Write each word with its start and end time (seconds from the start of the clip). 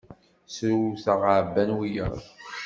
Srewteɣ, 0.55 1.21
ɛabban 1.31 1.69
wiyaḍ. 1.77 2.17